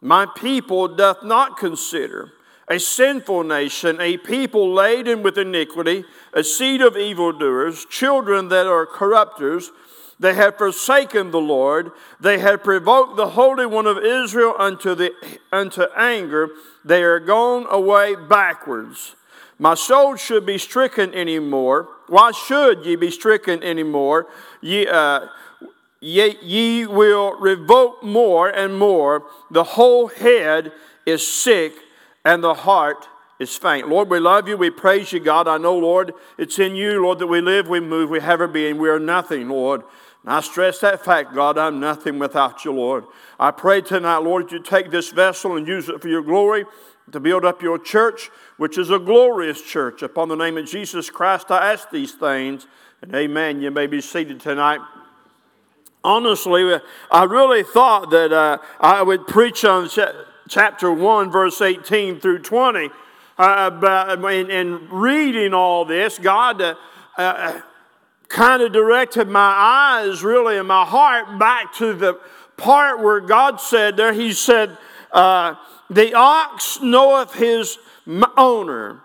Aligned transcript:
my 0.00 0.26
people 0.26 0.88
doth 0.88 1.22
not 1.22 1.56
consider. 1.58 2.32
A 2.68 2.78
sinful 2.78 3.42
nation, 3.42 4.00
a 4.00 4.16
people 4.16 4.72
laden 4.72 5.24
with 5.24 5.36
iniquity, 5.36 6.04
a 6.32 6.44
seed 6.44 6.80
of 6.80 6.96
evildoers, 6.96 7.84
children 7.84 8.48
that 8.48 8.66
are 8.66 8.86
corrupters. 8.86 9.72
They 10.20 10.34
have 10.34 10.56
forsaken 10.56 11.32
the 11.32 11.40
Lord. 11.40 11.90
They 12.20 12.38
have 12.38 12.62
provoked 12.62 13.16
the 13.16 13.30
Holy 13.30 13.66
One 13.66 13.88
of 13.88 13.98
Israel 13.98 14.54
unto, 14.56 14.94
the, 14.94 15.12
unto 15.50 15.86
anger. 15.96 16.50
They 16.84 17.02
are 17.02 17.18
gone 17.18 17.66
away 17.68 18.14
backwards. 18.14 19.16
My 19.58 19.74
soul 19.74 20.14
should 20.14 20.46
be 20.46 20.56
stricken 20.56 21.12
anymore. 21.12 21.88
Why 22.10 22.32
should 22.32 22.84
ye 22.84 22.96
be 22.96 23.10
stricken 23.12 23.62
anymore? 23.62 24.26
Ye, 24.60 24.88
uh, 24.88 25.28
ye, 26.00 26.36
ye 26.42 26.84
will 26.84 27.38
revolt 27.38 28.02
more 28.02 28.48
and 28.48 28.76
more. 28.76 29.26
The 29.50 29.62
whole 29.62 30.08
head 30.08 30.72
is 31.06 31.24
sick 31.24 31.72
and 32.24 32.42
the 32.42 32.54
heart 32.54 33.06
is 33.38 33.56
faint. 33.56 33.88
Lord, 33.88 34.10
we 34.10 34.18
love 34.18 34.48
you. 34.48 34.56
We 34.56 34.70
praise 34.70 35.12
you, 35.12 35.20
God. 35.20 35.46
I 35.46 35.56
know, 35.56 35.78
Lord, 35.78 36.12
it's 36.36 36.58
in 36.58 36.74
you, 36.74 37.00
Lord, 37.00 37.20
that 37.20 37.28
we 37.28 37.40
live, 37.40 37.68
we 37.68 37.78
move, 37.78 38.10
we 38.10 38.20
have 38.20 38.40
our 38.40 38.48
being. 38.48 38.78
We 38.78 38.88
are 38.88 38.98
nothing, 38.98 39.48
Lord. 39.48 39.82
And 40.24 40.32
I 40.32 40.40
stress 40.40 40.80
that 40.80 41.04
fact, 41.04 41.32
God, 41.32 41.56
I'm 41.58 41.78
nothing 41.78 42.18
without 42.18 42.64
you, 42.64 42.72
Lord. 42.72 43.04
I 43.38 43.52
pray 43.52 43.82
tonight, 43.82 44.18
Lord, 44.18 44.50
you 44.50 44.60
take 44.60 44.90
this 44.90 45.10
vessel 45.10 45.56
and 45.56 45.66
use 45.66 45.88
it 45.88 46.02
for 46.02 46.08
your 46.08 46.22
glory 46.22 46.66
to 47.12 47.20
build 47.20 47.44
up 47.44 47.62
your 47.62 47.78
church, 47.78 48.30
which 48.60 48.76
is 48.76 48.90
a 48.90 48.98
glorious 48.98 49.62
church. 49.62 50.02
Upon 50.02 50.28
the 50.28 50.34
name 50.34 50.58
of 50.58 50.66
Jesus 50.66 51.08
Christ, 51.08 51.50
I 51.50 51.72
ask 51.72 51.88
these 51.88 52.12
things, 52.12 52.66
and 53.00 53.14
amen. 53.14 53.62
You 53.62 53.70
may 53.70 53.86
be 53.86 54.02
seated 54.02 54.38
tonight. 54.38 54.80
Honestly, 56.04 56.78
I 57.10 57.24
really 57.24 57.62
thought 57.62 58.10
that 58.10 58.34
uh, 58.34 58.58
I 58.78 59.00
would 59.00 59.26
preach 59.26 59.64
on 59.64 59.88
chapter 60.46 60.92
1, 60.92 61.30
verse 61.30 61.58
18 61.62 62.20
through 62.20 62.40
20. 62.40 62.90
Uh, 63.38 63.70
but 63.70 64.22
in, 64.30 64.50
in, 64.50 64.90
reading 64.90 65.54
all 65.54 65.86
this, 65.86 66.18
God 66.18 66.60
uh, 66.60 66.74
uh 67.16 67.62
kind 68.28 68.60
of 68.60 68.74
directed 68.74 69.26
my 69.26 69.40
eyes, 69.40 70.22
really, 70.22 70.58
and 70.58 70.68
my 70.68 70.84
heart 70.84 71.38
back 71.38 71.72
to 71.76 71.94
the 71.94 72.20
part 72.58 73.00
where 73.00 73.20
God 73.20 73.58
said 73.58 73.96
there, 73.96 74.12
He 74.12 74.34
said, 74.34 74.76
uh, 75.12 75.54
the 75.88 76.12
ox 76.12 76.78
knoweth 76.82 77.32
his 77.32 77.78
owner, 78.36 79.00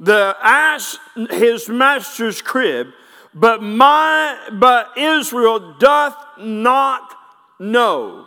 the 0.00 0.36
ass 0.42 0.98
his 1.30 1.68
master's 1.68 2.40
crib, 2.42 2.88
but 3.34 3.62
my 3.62 4.48
but 4.52 4.96
Israel 4.96 5.74
doth 5.78 6.16
not 6.38 7.14
know. 7.58 8.26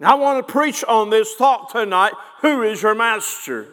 I 0.00 0.14
want 0.14 0.46
to 0.46 0.52
preach 0.52 0.84
on 0.84 1.10
this 1.10 1.34
thought 1.34 1.70
tonight. 1.70 2.12
Who 2.40 2.62
is 2.62 2.82
your 2.82 2.94
master? 2.94 3.68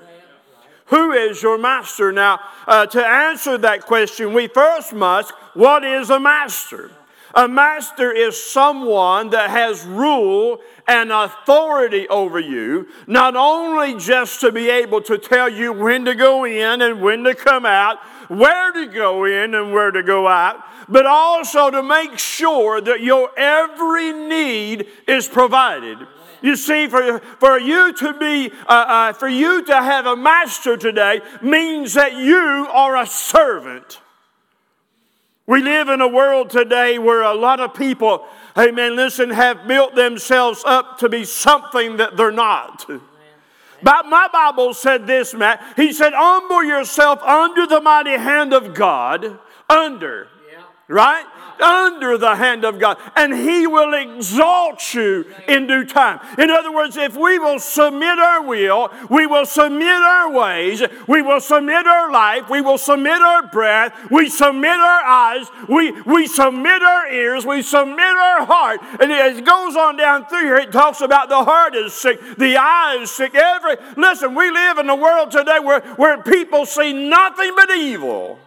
Who 0.88 1.14
is 1.14 1.42
your 1.42 1.58
master? 1.58 2.12
Now, 2.12 2.42
uh, 2.68 2.86
to 2.88 3.06
answer 3.06 3.58
that 3.60 3.86
question, 3.86 4.34
we 4.34 4.48
first 4.48 4.94
must 4.94 5.32
what 5.54 5.84
is 5.84 6.10
a 6.10 6.20
master? 6.20 6.92
A 7.34 7.48
master 7.48 8.12
is 8.12 8.42
someone 8.42 9.30
that 9.30 9.50
has 9.50 9.86
rule 9.86 10.60
and 10.88 11.12
authority 11.12 12.08
over 12.10 12.40
you, 12.40 12.88
not 13.08 13.36
only 13.36 13.98
just 13.98 14.42
to 14.42 14.52
be 14.52 14.70
able 14.70 15.02
to 15.04 15.18
tell 15.18 15.48
you 15.48 15.72
when 15.72 16.04
to 16.06 16.16
go 16.16 16.46
in 16.46 16.82
and 16.82 17.02
when 17.02 17.24
to 17.24 17.34
come 17.34 17.66
out, 17.66 18.00
where 18.28 18.74
to 18.74 18.88
go 18.88 19.24
in 19.26 19.56
and 19.56 19.72
where 19.72 19.92
to 19.92 20.04
go 20.04 20.28
out, 20.28 20.62
but 20.90 21.06
also 21.06 21.70
to 21.70 21.82
make 21.82 22.20
sure 22.20 22.82
that 22.82 23.02
your 23.02 23.30
every 23.38 24.12
need 24.12 24.88
is 25.08 25.28
provided. 25.28 26.00
You 26.42 26.56
see, 26.56 26.88
for, 26.88 27.20
for 27.40 27.60
you 27.60 27.94
to 27.94 28.14
be, 28.14 28.52
uh, 28.68 28.86
uh, 28.88 29.14
for 29.14 29.28
you 29.28 29.64
to 29.66 29.76
have 29.76 30.06
a 30.06 30.16
master 30.16 30.76
today 30.76 31.22
means 31.42 31.94
that 31.94 32.18
you 32.18 32.68
are 32.72 32.98
a 32.98 33.06
servant. 33.06 34.02
We 35.48 35.62
live 35.62 35.90
in 35.90 36.02
a 36.02 36.08
world 36.08 36.50
today 36.50 36.98
where 37.00 37.24
a 37.24 37.34
lot 37.34 37.60
of 37.60 37.74
people, 37.74 38.26
amen, 38.58 38.96
listen, 38.96 39.32
have 39.32 39.68
built 39.68 39.96
themselves 39.96 40.64
up 40.66 41.00
to 41.00 41.10
be 41.10 41.26
something 41.26 41.98
that 41.98 42.16
they're 42.16 42.32
not. 42.32 42.86
But 43.84 44.06
my 44.06 44.28
Bible 44.32 44.74
said 44.74 45.08
this, 45.08 45.34
Matt. 45.34 45.64
He 45.76 45.92
said, 45.92 46.14
Humble 46.16 46.64
yourself 46.64 47.22
under 47.24 47.66
the 47.66 47.82
mighty 47.82 48.12
hand 48.12 48.54
of 48.54 48.74
God. 48.74 49.40
Under. 49.70 50.28
Yeah. 50.52 50.62
Right? 50.88 51.26
Under 51.60 52.18
the 52.18 52.36
hand 52.36 52.64
of 52.64 52.80
God, 52.80 52.98
and 53.16 53.34
He 53.34 53.68
will 53.68 53.94
exalt 53.94 54.94
you 54.94 55.26
in 55.48 55.68
due 55.68 55.86
time. 55.86 56.20
In 56.38 56.50
other 56.50 56.72
words, 56.72 56.98
if 56.98 57.16
we 57.16 57.40
will 57.40 57.60
submit 57.60 58.20
our 58.20 58.44
will, 58.44 58.92
we 59.10 59.28
will 59.28 59.46
submit 59.46 59.88
our 59.88 60.32
ways, 60.32 60.84
we 61.08 61.22
will 61.22 61.42
submit 61.42 61.86
our 61.86 62.12
life, 62.12 62.50
we 62.50 62.62
will 62.62 62.78
submit 62.78 63.22
our 63.22 63.48
breath, 63.48 63.94
we 64.12 64.30
submit 64.30 64.80
our 64.80 65.04
eyes, 65.04 65.48
we, 65.68 65.92
we 66.04 66.28
submit 66.28 66.82
our 66.82 67.08
ears, 67.12 67.46
we 67.46 67.62
submit 67.62 68.00
our 68.00 68.46
heart. 68.46 68.80
And 69.00 69.12
as 69.12 69.38
it 69.38 69.46
goes 69.46 69.76
on 69.76 69.98
down 69.98 70.26
through 70.26 70.44
here, 70.44 70.58
it 70.58 70.72
talks 70.72 71.02
about 71.02 71.30
the 71.30 71.44
heart 71.44 71.76
is 71.76 71.94
sick, 71.94 72.20
the 72.38 72.58
eye 72.58 73.00
is 73.02 73.12
sick. 73.12 73.36
Every 73.36 73.76
listen, 73.98 74.36
we 74.36 74.50
live 74.52 74.78
in 74.78 74.90
a 74.90 74.96
world 74.96 75.32
today 75.32 75.60
where, 75.60 75.82
where 75.96 76.22
people 76.22 76.66
see 76.66 76.94
nothing 76.94 77.54
but 77.56 77.72
evil. 77.72 78.40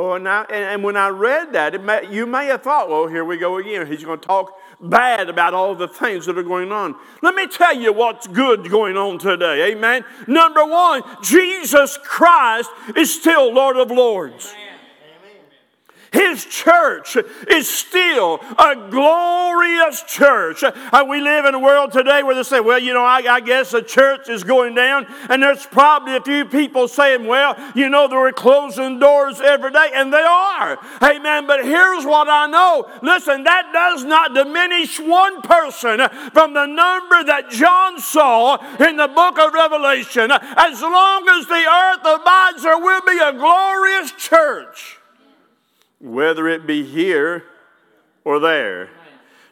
Oh, 0.00 0.12
and, 0.12 0.28
I, 0.28 0.42
and, 0.42 0.64
and 0.64 0.84
when 0.84 0.96
I 0.96 1.08
read 1.08 1.54
that, 1.54 1.82
may, 1.82 2.08
you 2.08 2.24
may 2.24 2.46
have 2.46 2.62
thought, 2.62 2.88
well, 2.88 3.08
here 3.08 3.24
we 3.24 3.36
go 3.36 3.56
again. 3.56 3.84
He's 3.88 4.04
going 4.04 4.20
to 4.20 4.24
talk 4.24 4.56
bad 4.80 5.28
about 5.28 5.54
all 5.54 5.74
the 5.74 5.88
things 5.88 6.24
that 6.26 6.38
are 6.38 6.44
going 6.44 6.70
on. 6.70 6.94
Let 7.20 7.34
me 7.34 7.48
tell 7.48 7.76
you 7.76 7.92
what's 7.92 8.28
good 8.28 8.70
going 8.70 8.96
on 8.96 9.18
today. 9.18 9.72
Amen. 9.72 10.04
Number 10.28 10.64
one, 10.64 11.02
Jesus 11.20 11.98
Christ 12.04 12.70
is 12.96 13.12
still 13.12 13.52
Lord 13.52 13.76
of 13.76 13.90
Lords. 13.90 14.54
His 16.12 16.44
church 16.44 17.16
is 17.50 17.68
still 17.68 18.40
a 18.58 18.88
glorious 18.90 20.02
church. 20.04 20.62
Uh, 20.64 21.04
we 21.08 21.20
live 21.20 21.44
in 21.44 21.54
a 21.54 21.58
world 21.58 21.92
today 21.92 22.22
where 22.22 22.34
they 22.34 22.42
say, 22.42 22.60
well, 22.60 22.78
you 22.78 22.94
know, 22.94 23.04
I, 23.04 23.18
I, 23.28 23.40
guess 23.40 23.72
the 23.72 23.82
church 23.82 24.28
is 24.28 24.42
going 24.42 24.74
down. 24.74 25.06
And 25.28 25.42
there's 25.42 25.66
probably 25.66 26.16
a 26.16 26.20
few 26.20 26.44
people 26.46 26.88
saying, 26.88 27.26
well, 27.26 27.56
you 27.74 27.88
know, 27.90 28.08
they're 28.08 28.32
closing 28.32 28.98
doors 28.98 29.40
every 29.40 29.70
day. 29.70 29.90
And 29.94 30.12
they 30.12 30.22
are. 30.22 30.78
Amen. 31.02 31.46
But 31.46 31.64
here's 31.64 32.04
what 32.04 32.28
I 32.28 32.46
know. 32.46 32.90
Listen, 33.02 33.44
that 33.44 33.70
does 33.72 34.04
not 34.04 34.34
diminish 34.34 34.98
one 34.98 35.42
person 35.42 36.00
from 36.32 36.54
the 36.54 36.66
number 36.66 37.24
that 37.24 37.50
John 37.50 38.00
saw 38.00 38.56
in 38.78 38.96
the 38.96 39.08
book 39.08 39.38
of 39.38 39.52
Revelation. 39.52 40.30
As 40.30 40.80
long 40.80 41.28
as 41.28 41.46
the 41.46 41.54
earth 41.54 42.00
abides, 42.00 42.62
there 42.62 42.78
will 42.78 43.02
be 43.02 43.18
a 43.18 43.32
glorious 43.32 44.12
church 44.12 44.97
whether 46.00 46.48
it 46.48 46.66
be 46.66 46.84
here 46.84 47.44
or 48.24 48.38
there. 48.38 48.90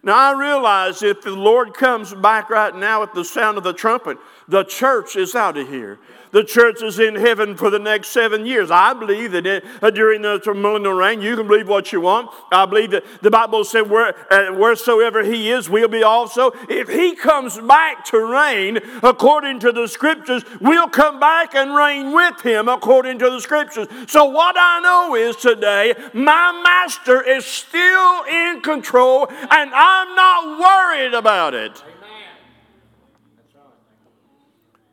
Now, 0.03 0.17
I 0.17 0.39
realize 0.39 1.03
if 1.03 1.23
the 1.23 1.33
Lord 1.33 1.75
comes 1.75 2.15
back 2.15 2.49
right 2.49 2.75
now 2.75 3.03
at 3.03 3.13
the 3.13 3.25
sound 3.25 3.59
of 3.59 3.65
the 3.65 3.73
trumpet, 3.73 4.19
the 4.49 4.65
church 4.65 5.17
is 5.17 5.35
out 5.35 5.57
of 5.57 5.69
here 5.69 5.99
the 6.37 6.45
church 6.45 6.83
is 6.83 6.99
in 6.99 7.15
heaven 7.15 7.57
for 7.57 7.71
the 7.71 7.79
next 7.79 8.09
seven 8.09 8.45
years. 8.45 8.71
I 8.71 8.93
believe 8.93 9.33
that 9.33 9.47
it, 9.47 9.65
uh, 9.81 9.89
during 9.89 10.21
the 10.21 10.39
millennial 10.55 10.93
reign, 10.93 11.23
you 11.23 11.35
can 11.35 11.47
believe 11.47 11.67
what 11.67 11.93
you 11.93 12.03
want. 12.03 12.31
I 12.53 12.67
believe 12.67 12.91
that 12.91 13.05
the 13.23 13.31
Bible 13.31 13.65
said, 13.65 13.89
Where, 13.89 14.15
uh, 14.31 14.53
wheresoever 14.55 15.23
he 15.23 15.51
is, 15.51 15.71
we'll 15.71 15.89
be 15.89 16.03
also. 16.03 16.53
If 16.69 16.91
he 16.91 17.17
comes 17.17 17.59
back 17.59 18.05
to 18.07 18.19
reign 18.23 18.81
according 19.03 19.61
to 19.61 19.73
the 19.73 19.89
scriptures, 19.89 20.45
we'll 20.61 20.91
come 20.91 21.19
back 21.19 21.55
and 21.55 21.75
reign 21.75 22.13
with 22.13 22.43
him 22.43 22.69
according 22.69 23.19
to 23.21 23.31
the 23.31 23.41
scriptures. 23.41 23.89
So, 24.07 24.27
what 24.27 24.57
I 24.59 24.81
know 24.81 25.15
is 25.15 25.37
today, 25.37 25.95
my 26.13 26.53
master 26.63 27.23
is 27.23 27.47
still 27.47 28.25
in 28.25 28.61
control, 28.61 29.27
and 29.31 29.71
I'm 29.75 30.15
not 30.15 30.59
worried 30.61 31.15
about 31.15 31.55
it. 31.55 31.83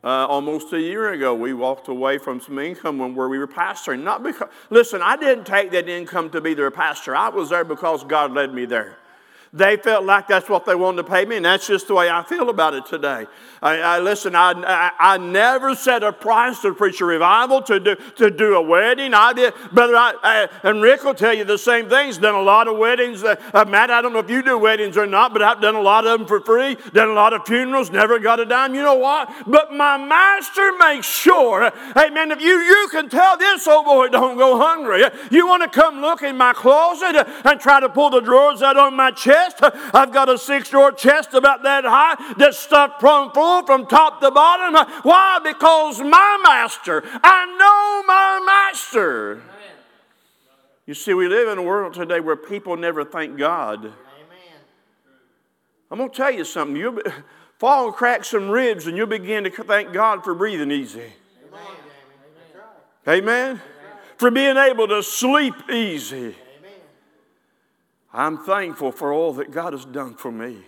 Uh, 0.04 0.26
almost 0.26 0.70
a 0.74 0.80
year 0.80 1.14
ago, 1.14 1.34
we 1.34 1.54
walked 1.54 1.88
away 1.88 2.18
from 2.18 2.38
some 2.38 2.58
income 2.58 3.14
where 3.14 3.26
we 3.26 3.38
were 3.38 3.48
pastoring. 3.48 4.02
Not 4.02 4.22
because, 4.22 4.50
listen, 4.68 5.00
I 5.00 5.16
didn't 5.16 5.46
take 5.46 5.70
that 5.70 5.88
income 5.88 6.28
to 6.30 6.42
be 6.42 6.52
their 6.52 6.70
pastor. 6.70 7.16
I 7.16 7.30
was 7.30 7.48
there 7.48 7.64
because 7.64 8.04
God 8.04 8.32
led 8.32 8.52
me 8.52 8.66
there. 8.66 8.98
They 9.54 9.76
felt 9.76 10.04
like 10.04 10.26
that's 10.26 10.48
what 10.48 10.66
they 10.66 10.74
wanted 10.74 11.02
to 11.02 11.08
pay 11.08 11.24
me, 11.24 11.36
and 11.36 11.44
that's 11.44 11.68
just 11.68 11.86
the 11.86 11.94
way 11.94 12.10
I 12.10 12.24
feel 12.24 12.48
about 12.50 12.74
it 12.74 12.86
today. 12.86 13.26
I, 13.62 13.78
I 13.78 13.98
listen, 14.00 14.34
I, 14.34 14.50
I, 14.50 14.90
I, 14.98 15.16
never 15.16 15.76
set 15.76 16.02
a 16.02 16.12
price 16.12 16.60
to 16.62 16.74
preach 16.74 17.00
a 17.00 17.04
revival, 17.04 17.62
to 17.62 17.78
do, 17.78 17.94
to 18.16 18.32
do 18.32 18.56
a 18.56 18.60
wedding. 18.62 19.14
I 19.14 19.32
did, 19.32 19.54
brother, 19.70 19.94
I, 19.96 20.48
and 20.64 20.82
Rick 20.82 21.04
will 21.04 21.14
tell 21.14 21.32
you 21.32 21.44
the 21.44 21.56
same 21.56 21.88
thing. 21.88 22.06
He's 22.06 22.18
done 22.18 22.34
a 22.34 22.42
lot 22.42 22.66
of 22.66 22.76
weddings. 22.76 23.22
Uh, 23.22 23.36
uh, 23.54 23.64
Matt, 23.64 23.92
I 23.92 24.02
don't 24.02 24.12
know 24.12 24.18
if 24.18 24.28
you 24.28 24.42
do 24.42 24.58
weddings 24.58 24.96
or 24.96 25.06
not, 25.06 25.32
but 25.32 25.40
I've 25.40 25.60
done 25.60 25.76
a 25.76 25.80
lot 25.80 26.04
of 26.04 26.18
them 26.18 26.26
for 26.26 26.40
free, 26.40 26.76
done 26.92 27.10
a 27.10 27.14
lot 27.14 27.32
of 27.32 27.46
funerals, 27.46 27.92
never 27.92 28.18
got 28.18 28.40
a 28.40 28.44
dime. 28.44 28.74
You 28.74 28.82
know 28.82 28.96
what? 28.96 29.32
But 29.46 29.72
my 29.72 29.96
master 29.96 30.72
makes 30.80 31.06
sure, 31.06 31.70
hey 31.94 32.10
man, 32.10 32.32
if 32.32 32.40
you, 32.40 32.58
you 32.58 32.88
can 32.90 33.08
tell 33.08 33.38
this 33.38 33.68
old 33.68 33.84
boy 33.84 34.08
don't 34.08 34.36
go 34.36 34.58
hungry. 34.58 35.04
You 35.30 35.46
want 35.46 35.62
to 35.62 35.68
come 35.68 36.00
look 36.00 36.22
in 36.22 36.36
my 36.36 36.54
closet 36.54 37.24
and 37.44 37.60
try 37.60 37.78
to 37.78 37.88
pull 37.88 38.10
the 38.10 38.20
drawers 38.20 38.60
out 38.60 38.76
on 38.76 38.96
my 38.96 39.12
chest? 39.12 39.43
Chest. 39.44 39.76
I've 39.94 40.12
got 40.12 40.28
a 40.28 40.38
six 40.38 40.70
drawer 40.70 40.92
chest 40.92 41.34
about 41.34 41.62
that 41.62 41.84
high 41.84 42.34
that's 42.36 42.58
stuffed 42.58 43.00
plumb 43.00 43.32
full 43.32 43.64
from 43.66 43.86
top 43.86 44.20
to 44.20 44.30
bottom. 44.30 44.74
Why? 45.02 45.40
Because 45.42 46.00
my 46.00 46.40
master, 46.42 47.02
I 47.22 47.46
know 47.46 48.06
my 48.06 48.42
master. 48.46 49.42
You 50.86 50.94
see, 50.94 51.14
we 51.14 51.28
live 51.28 51.48
in 51.48 51.58
a 51.58 51.62
world 51.62 51.94
today 51.94 52.20
where 52.20 52.36
people 52.36 52.76
never 52.76 53.04
thank 53.04 53.38
God. 53.38 53.80
Amen. 53.80 53.94
I'm 55.90 55.98
going 55.98 56.10
to 56.10 56.16
tell 56.16 56.30
you 56.30 56.44
something. 56.44 56.76
You'll 56.76 57.00
fall 57.58 57.86
and 57.86 57.94
crack 57.94 58.24
some 58.24 58.50
ribs, 58.50 58.86
and 58.86 58.94
you'll 58.94 59.06
begin 59.06 59.44
to 59.44 59.50
thank 59.50 59.94
God 59.94 60.22
for 60.22 60.34
breathing 60.34 60.70
easy. 60.70 61.12
Amen. 63.08 63.22
Amen. 63.22 63.62
For 64.18 64.30
being 64.30 64.58
able 64.58 64.86
to 64.88 65.02
sleep 65.02 65.54
easy. 65.70 66.36
I'm 68.14 68.38
thankful 68.38 68.92
for 68.92 69.12
all 69.12 69.32
that 69.34 69.50
God 69.50 69.72
has 69.72 69.84
done 69.84 70.14
for 70.14 70.30
me. 70.30 70.58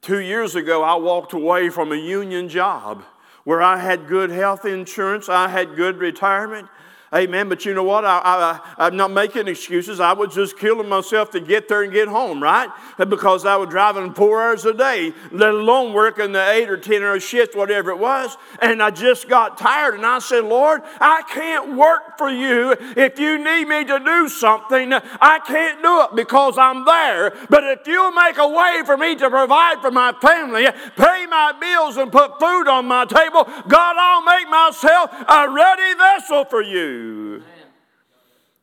Two 0.00 0.20
years 0.20 0.54
ago, 0.54 0.82
I 0.82 0.94
walked 0.94 1.34
away 1.34 1.68
from 1.68 1.92
a 1.92 1.96
union 1.96 2.48
job 2.48 3.04
where 3.44 3.60
I 3.60 3.76
had 3.76 4.08
good 4.08 4.30
health 4.30 4.64
insurance, 4.64 5.28
I 5.28 5.48
had 5.48 5.76
good 5.76 5.98
retirement, 5.98 6.68
Amen. 7.14 7.48
But 7.48 7.64
you 7.64 7.72
know 7.72 7.84
what? 7.84 8.04
I, 8.04 8.58
am 8.78 8.96
not 8.96 9.12
making 9.12 9.46
excuses. 9.46 10.00
I 10.00 10.12
was 10.12 10.34
just 10.34 10.58
killing 10.58 10.88
myself 10.88 11.30
to 11.30 11.40
get 11.40 11.68
there 11.68 11.84
and 11.84 11.92
get 11.92 12.08
home, 12.08 12.42
right? 12.42 12.68
Because 12.98 13.46
I 13.46 13.54
was 13.56 13.68
driving 13.68 14.12
four 14.12 14.42
hours 14.42 14.64
a 14.64 14.74
day, 14.74 15.12
let 15.30 15.54
alone 15.54 15.92
working 15.92 16.32
the 16.32 16.50
eight 16.50 16.68
or 16.68 16.76
10 16.76 17.02
hour 17.02 17.20
shift, 17.20 17.54
whatever 17.54 17.90
it 17.90 17.98
was. 17.98 18.36
And 18.60 18.82
I 18.82 18.90
just 18.90 19.28
got 19.28 19.56
tired. 19.56 19.94
And 19.94 20.04
I 20.04 20.18
said, 20.18 20.44
Lord, 20.44 20.82
I 21.00 21.22
can't 21.32 21.76
work 21.76 22.18
for 22.18 22.28
you. 22.28 22.74
If 22.96 23.20
you 23.20 23.38
need 23.38 23.66
me 23.66 23.84
to 23.84 24.00
do 24.00 24.28
something, 24.28 24.92
I 24.92 25.38
can't 25.46 25.80
do 25.82 26.02
it 26.02 26.16
because 26.16 26.58
I'm 26.58 26.84
there. 26.84 27.36
But 27.48 27.62
if 27.64 27.86
you'll 27.86 28.12
make 28.12 28.38
a 28.38 28.48
way 28.48 28.82
for 28.84 28.96
me 28.96 29.14
to 29.14 29.30
provide 29.30 29.80
for 29.80 29.92
my 29.92 30.12
family, 30.20 30.66
pay 30.96 31.26
my 31.26 31.52
bills, 31.60 31.96
and 31.98 32.10
put 32.10 32.40
food 32.40 32.66
on 32.66 32.86
my 32.86 33.04
table, 33.04 33.44
God, 33.68 33.96
I'll 33.96 34.22
make 34.22 34.48
myself 34.50 35.10
a 35.28 35.48
ready 35.48 35.94
vessel 35.94 36.44
for 36.46 36.62
you. 36.62 36.95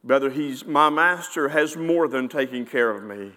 Brother, 0.04 0.30
he's, 0.30 0.66
my 0.66 0.90
master 0.90 1.50
has 1.50 1.78
more 1.78 2.08
than 2.08 2.28
taken 2.28 2.66
care 2.66 2.92
of 2.92 3.04
me. 3.04 3.16
Amen. 3.16 3.34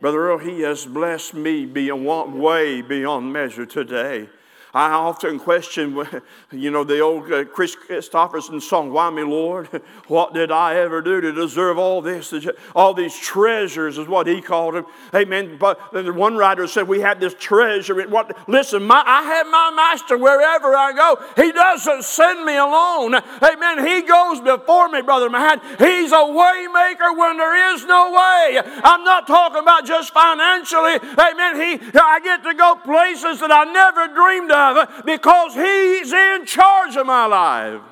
Brother 0.00 0.28
Earl, 0.28 0.38
he 0.38 0.60
has 0.60 0.84
blessed 0.84 1.34
me 1.34 1.64
beyond, 1.64 2.38
way 2.38 2.82
beyond 2.82 3.32
measure 3.32 3.64
today. 3.64 4.28
I 4.74 4.92
often 4.92 5.38
question, 5.38 6.02
you 6.50 6.70
know, 6.70 6.82
the 6.82 7.00
old 7.00 7.30
uh, 7.30 7.44
Chris 7.44 7.76
Kris 7.76 8.08
Kristofferson 8.08 8.60
song, 8.60 8.90
Why 8.90 9.10
Me, 9.10 9.22
Lord? 9.22 9.68
What 10.08 10.34
did 10.34 10.50
I 10.50 10.76
ever 10.76 11.00
do 11.00 11.20
to 11.20 11.32
deserve 11.32 11.78
all 11.78 12.02
this? 12.02 12.34
All 12.74 12.92
these 12.92 13.16
treasures 13.16 13.96
is 13.96 14.06
what 14.06 14.26
he 14.26 14.42
called 14.42 14.74
them. 14.74 14.84
Amen. 15.14 15.56
But 15.58 15.78
one 16.14 16.36
writer 16.36 16.66
said, 16.66 16.86
We 16.86 17.00
have 17.00 17.18
this 17.20 17.34
treasure. 17.38 17.94
What, 18.08 18.36
listen, 18.48 18.82
my, 18.82 19.02
I 19.06 19.22
have 19.22 19.46
my 19.46 19.72
master 19.74 20.18
wherever 20.18 20.74
I 20.74 20.92
go. 20.92 21.16
He 21.36 21.52
doesn't 21.52 22.04
send 22.04 22.44
me 22.44 22.56
alone. 22.56 23.14
Amen. 23.14 23.86
He 23.86 24.02
goes 24.02 24.40
before 24.40 24.88
me, 24.88 25.00
Brother 25.00 25.30
Matt. 25.30 25.62
He's 25.78 26.12
a 26.12 26.26
way 26.26 26.66
maker 26.72 27.12
when 27.14 27.38
there 27.38 27.74
is 27.74 27.86
no 27.86 28.10
way. 28.10 28.60
I'm 28.84 29.04
not 29.04 29.26
talking 29.26 29.62
about 29.62 29.86
just 29.86 30.12
financially. 30.12 30.96
Amen. 30.96 31.56
He, 31.56 31.98
I 31.98 32.20
get 32.22 32.42
to 32.44 32.54
go 32.54 32.74
places 32.84 33.40
that 33.40 33.52
I 33.52 33.64
never 33.64 34.12
dreamed 34.14 34.50
of 34.50 34.61
of 34.62 35.04
because 35.04 35.54
He's 35.54 36.12
in 36.12 36.46
charge 36.46 36.96
of 36.96 37.06
my 37.06 37.26
life. 37.26 37.82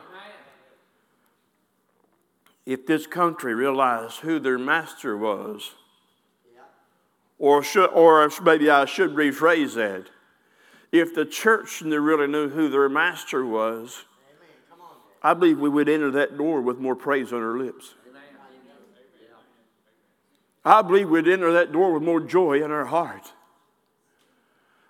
If 2.66 2.86
this 2.86 3.06
country 3.06 3.54
realized 3.54 4.18
who 4.20 4.38
their 4.38 4.58
master 4.58 5.16
was, 5.16 5.72
or, 7.38 7.62
should, 7.62 7.90
or 7.90 8.30
maybe 8.42 8.70
I 8.70 8.84
should 8.84 9.14
rephrase 9.14 9.74
that, 9.74 10.06
if 10.92 11.14
the 11.14 11.24
church 11.24 11.80
really 11.80 12.26
knew 12.26 12.48
who 12.48 12.68
their 12.68 12.88
master 12.88 13.44
was, 13.44 14.04
I 15.22 15.34
believe 15.34 15.58
we 15.58 15.68
would 15.68 15.88
enter 15.88 16.10
that 16.12 16.36
door 16.38 16.60
with 16.60 16.78
more 16.78 16.96
praise 16.96 17.32
on 17.32 17.42
our 17.42 17.58
lips. 17.58 17.94
I 20.64 20.82
believe 20.82 21.08
we'd 21.08 21.28
enter 21.28 21.52
that 21.52 21.72
door 21.72 21.92
with 21.92 22.02
more 22.02 22.20
joy 22.20 22.62
in 22.62 22.70
our 22.70 22.84
heart. 22.84 23.32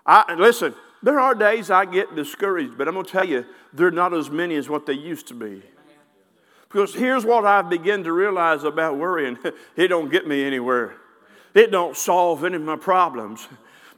I, 0.05 0.35
listen, 0.35 0.75
there 1.02 1.19
are 1.19 1.35
days 1.35 1.71
I 1.71 1.85
get 1.85 2.14
discouraged, 2.14 2.76
but 2.76 2.88
I'm 2.88 2.95
going 2.95 3.07
to 3.07 3.12
tell 3.12 3.26
you, 3.26 3.47
they're 3.73 3.90
not 3.90 4.12
as 4.12 4.30
many 4.30 4.57
as 4.57 4.69
what 4.69 4.87
they 4.87 4.92
used 4.92 5.28
to 5.28 5.35
be. 5.35 5.62
Because 6.69 6.95
here's 6.95 7.25
what 7.25 7.45
I've 7.45 7.69
begun 7.69 8.04
to 8.04 8.12
realize 8.12 8.64
about 8.64 8.97
worrying 8.97 9.38
it 9.76 9.88
don't 9.88 10.11
get 10.11 10.26
me 10.26 10.45
anywhere, 10.45 10.95
it 11.54 11.71
don't 11.71 11.97
solve 11.97 12.45
any 12.45 12.57
of 12.57 12.62
my 12.62 12.76
problems. 12.76 13.49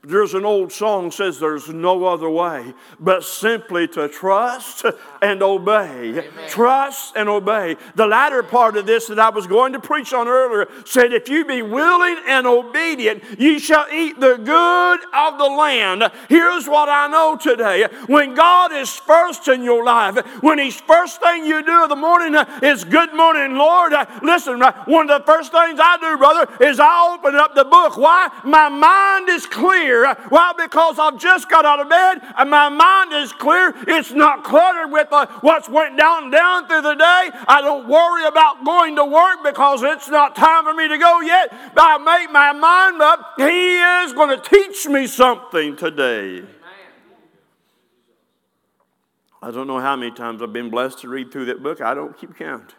There's 0.05 0.35
an 0.35 0.45
old 0.45 0.73
song 0.73 1.13
says 1.13 1.39
there's 1.39 1.69
no 1.69 2.07
other 2.07 2.29
way 2.29 2.75
but 2.99 3.23
simply 3.23 3.87
to 3.87 4.09
trust 4.09 4.85
and 5.23 5.41
obey. 5.45 6.09
Amen. 6.09 6.49
Trust 6.49 7.15
and 7.15 7.29
obey. 7.29 7.77
The 7.95 8.09
latter 8.09 8.43
part 8.43 8.77
of 8.77 8.85
this 8.85 9.07
that 9.07 9.21
I 9.21 9.29
was 9.29 9.47
going 9.47 9.75
to 9.75 9.79
preach 9.81 10.13
on 10.13 10.27
earlier 10.27 10.67
said, 10.85 11.13
If 11.13 11.29
you 11.29 11.45
be 11.45 11.63
willing 11.63 12.17
and 12.27 12.49
obedient, 12.49 13.23
you 13.39 13.61
shall 13.61 13.87
eat 13.93 14.19
the 14.19 14.39
good 14.39 15.01
of 15.15 15.39
the 15.39 15.47
land. 15.47 16.11
Here's 16.29 16.67
what 16.67 16.89
I 16.89 17.07
know 17.07 17.37
today. 17.37 17.87
When 18.09 18.35
God 18.35 18.73
is 18.73 18.91
first 18.91 19.47
in 19.47 19.63
your 19.63 19.85
life, 19.85 20.19
when 20.43 20.59
He's 20.59 20.81
first 20.81 21.21
thing 21.21 21.47
you 21.47 21.65
do 21.65 21.85
in 21.85 21.89
the 21.89 21.95
morning 21.95 22.35
uh, 22.35 22.59
is 22.61 22.83
good 22.83 23.15
morning, 23.15 23.55
Lord. 23.55 23.93
Uh, 23.93 24.07
listen, 24.21 24.61
uh, 24.63 24.85
one 24.87 25.09
of 25.09 25.21
the 25.21 25.33
first 25.33 25.53
things 25.53 25.79
I 25.81 25.97
do, 26.01 26.19
brother, 26.19 26.51
is 26.61 26.81
I 26.81 27.15
open 27.15 27.37
up 27.37 27.55
the 27.55 27.65
book. 27.65 27.97
Why? 27.97 28.29
My 28.43 28.69
mind 28.69 29.29
is 29.29 29.47
clear 29.47 29.92
clear. 29.93 30.15
Why? 30.29 30.53
Because 30.57 30.99
I've 30.99 31.19
just 31.19 31.49
got 31.49 31.65
out 31.65 31.81
of 31.81 31.89
bed 31.89 32.21
and 32.37 32.51
my 32.51 32.69
mind 32.69 33.13
is 33.13 33.33
clear. 33.33 33.75
It's 33.87 34.13
not 34.13 34.45
cluttered 34.45 34.93
with 34.93 35.09
uh, 35.13 35.27
what's 35.41 35.69
went 35.69 35.99
down 35.99 36.25
and 36.25 36.33
down 36.33 36.69
through 36.69 36.83
the 36.83 36.95
day. 36.95 37.31
I 37.49 37.61
don't 37.63 37.89
worry 37.89 38.27
about 38.27 38.65
going 38.65 38.97
to 38.97 39.05
work 39.05 39.39
because 39.45 39.83
it's 39.83 40.09
not 40.09 40.35
time 40.37 40.65
for 40.65 40.75
me 40.75 40.89
to 40.89 40.99
go 40.99 41.21
yet. 41.21 41.51
But 41.75 41.85
I 41.85 41.99
make 41.99 42.33
my 42.33 42.53
mind 42.53 43.03
up. 43.03 43.35
He 43.37 43.79
is 44.05 44.13
going 44.13 44.39
to 44.39 44.49
teach 44.49 44.87
me 44.87 45.07
something 45.07 45.77
today. 45.77 46.43
I 49.45 49.51
don't 49.51 49.67
know 49.67 49.81
how 49.81 49.97
many 49.97 50.13
times 50.13 50.41
I've 50.41 50.53
been 50.53 50.71
blessed 50.71 51.01
to 51.01 51.09
read 51.09 51.33
through 51.33 51.47
that 51.47 51.63
book. 51.63 51.81
I 51.81 51.95
don't 51.95 52.17
keep 52.17 52.37
count. 52.37 52.75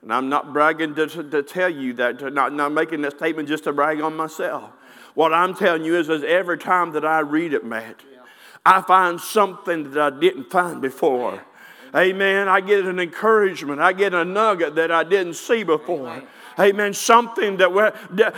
And 0.00 0.12
I'm 0.12 0.28
not 0.28 0.52
bragging 0.52 0.94
to, 0.94 1.08
to 1.08 1.42
tell 1.42 1.68
you 1.68 1.92
that, 1.94 2.20
to 2.20 2.30
not, 2.30 2.52
not 2.52 2.70
making 2.70 3.02
that 3.02 3.16
statement 3.16 3.48
just 3.48 3.64
to 3.64 3.72
brag 3.72 4.00
on 4.00 4.16
myself. 4.16 4.70
What 5.16 5.32
I'm 5.32 5.54
telling 5.54 5.82
you 5.82 5.96
is, 5.96 6.10
is 6.10 6.22
every 6.22 6.58
time 6.58 6.92
that 6.92 7.02
I 7.02 7.20
read 7.20 7.54
it, 7.54 7.64
Matt, 7.64 8.02
I 8.66 8.82
find 8.82 9.18
something 9.18 9.92
that 9.92 10.12
I 10.12 10.20
didn't 10.20 10.50
find 10.50 10.82
before. 10.82 11.42
Amen. 11.94 12.48
I 12.48 12.60
get 12.60 12.84
an 12.84 13.00
encouragement. 13.00 13.80
I 13.80 13.94
get 13.94 14.12
a 14.12 14.26
nugget 14.26 14.74
that 14.74 14.92
I 14.92 15.04
didn't 15.04 15.34
see 15.34 15.62
before. 15.62 16.22
Amen. 16.60 16.92
Something 16.92 17.56
that 17.56 17.72
we're, 17.72 17.94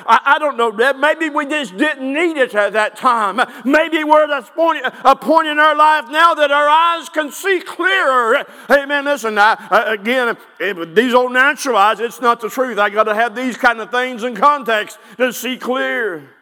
I, 0.07 0.21
I 0.25 0.39
don't 0.39 0.57
know, 0.57 0.71
that 0.77 1.01
maybe 1.01 1.29
we 1.31 1.47
just 1.47 1.77
didn't 1.77 2.13
need 2.13 2.37
it 2.37 2.55
at 2.55 2.75
that 2.75 2.97
time. 2.97 3.41
Maybe 3.65 4.05
we're 4.05 4.31
at 4.31 4.31
a 4.31 4.43
point, 4.53 4.87
a 5.05 5.17
point 5.17 5.49
in 5.49 5.59
our 5.59 5.75
life 5.75 6.05
now 6.09 6.35
that 6.35 6.53
our 6.53 6.69
eyes 6.69 7.09
can 7.09 7.33
see 7.33 7.59
clearer. 7.59 8.45
Amen. 8.71 9.05
Listen, 9.05 9.37
I, 9.37 9.95
again, 9.95 10.37
these 10.95 11.13
old 11.13 11.33
natural 11.33 11.77
eyes, 11.77 11.99
it's 11.99 12.21
not 12.21 12.41
the 12.41 12.49
truth. 12.49 12.79
I 12.79 12.89
got 12.89 13.05
to 13.05 13.15
have 13.17 13.35
these 13.35 13.57
kind 13.57 13.81
of 13.81 13.91
things 13.91 14.23
in 14.23 14.37
context 14.37 14.97
to 15.17 15.33
see 15.33 15.57
clear. 15.57 16.38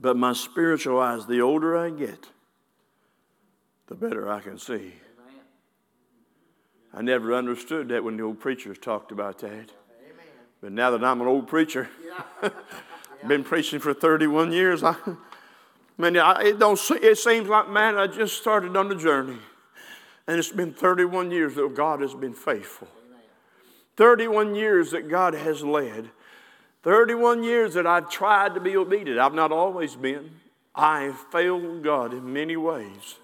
But 0.00 0.16
my 0.16 0.32
spiritual 0.32 0.98
eyes, 0.98 1.26
the 1.26 1.42
older 1.42 1.76
I 1.76 1.90
get, 1.90 2.26
the 3.86 3.94
better 3.94 4.30
I 4.30 4.40
can 4.40 4.58
see. 4.58 4.94
I 6.92 7.02
never 7.02 7.34
understood 7.34 7.88
that 7.90 8.02
when 8.02 8.16
the 8.16 8.24
old 8.24 8.40
preachers 8.40 8.78
talked 8.78 9.12
about 9.12 9.38
that. 9.40 9.70
But 10.60 10.72
now 10.72 10.90
that 10.90 11.04
I'm 11.04 11.20
an 11.20 11.26
old 11.26 11.46
preacher, 11.48 11.88
been 13.28 13.44
preaching 13.44 13.78
for 13.78 13.94
31 13.94 14.52
years, 14.52 14.82
I, 14.82 14.96
man, 15.96 16.16
I, 16.16 16.42
it, 16.44 16.58
don't, 16.58 16.80
it 17.02 17.18
seems 17.18 17.48
like, 17.48 17.68
man, 17.68 17.96
I 17.96 18.06
just 18.06 18.38
started 18.38 18.76
on 18.76 18.88
the 18.88 18.96
journey. 18.96 19.38
And 20.26 20.38
it's 20.38 20.50
been 20.50 20.72
31 20.72 21.30
years 21.30 21.54
that 21.54 21.74
God 21.74 22.00
has 22.00 22.14
been 22.14 22.34
faithful. 22.34 22.88
Amen. 23.08 23.22
31 23.96 24.54
years 24.54 24.90
that 24.92 25.08
God 25.08 25.34
has 25.34 25.62
led. 25.62 26.10
31 26.82 27.42
years 27.44 27.74
that 27.74 27.86
I've 27.86 28.10
tried 28.10 28.54
to 28.54 28.60
be 28.60 28.76
obedient. 28.76 29.18
I've 29.18 29.34
not 29.34 29.52
always 29.52 29.96
been. 29.96 30.30
I 30.74 31.02
have 31.02 31.18
failed 31.30 31.82
God 31.82 32.12
in 32.12 32.32
many 32.32 32.56
ways 32.56 33.16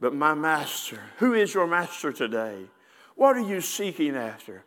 but 0.00 0.14
my 0.14 0.34
master. 0.34 1.00
Who 1.18 1.34
is 1.34 1.54
your 1.54 1.66
master 1.66 2.12
today? 2.12 2.66
What 3.14 3.36
are 3.36 3.46
you 3.46 3.60
seeking 3.60 4.14
after? 4.14 4.64